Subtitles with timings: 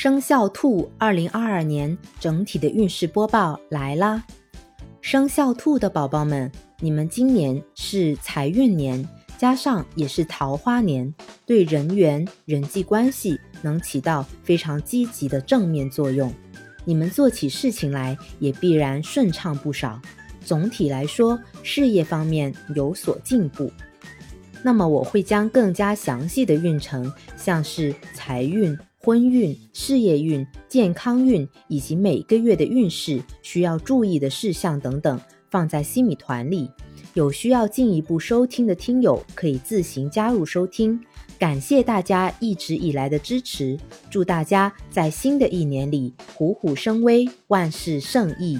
[0.00, 4.22] 生肖兔二零二二年整体的运势播报来啦！
[5.00, 9.04] 生肖兔的宝宝们，你们今年是财运年，
[9.36, 11.12] 加上也是桃花年，
[11.44, 16.32] 对人缘、人际关系能起到非常积极的正面作用。
[16.84, 20.00] 你们做起事情来也必然顺畅不少。
[20.44, 23.68] 总体来说，事业方面有所进步。
[24.62, 28.78] 那么我会将更加详细的运程，像是财运。
[29.00, 36.68] 婚运、事业运、健康运以及每个月的运势需要注意的事项等等，放在西米团里。
[37.14, 41.00] 有需要进一步收听的听友可以自行加入收听。
[41.38, 43.78] 感谢大家一直以来的支持，
[44.10, 48.58] 祝大家在新的一年里虎虎生威，万事胜意。